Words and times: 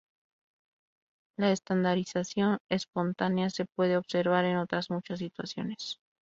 La 1.37 1.51
estandarización 1.51 2.57
espontánea 2.71 3.51
se 3.51 3.65
puede 3.65 3.97
observar 3.97 4.45
en 4.45 4.57
otras 4.57 4.89
muchas 4.89 5.19
situaciones. 5.19 5.99